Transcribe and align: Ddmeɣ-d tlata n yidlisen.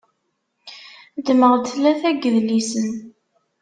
Ddmeɣ-d 1.17 1.65
tlata 1.73 2.09
n 2.13 2.17
yidlisen. 2.25 2.89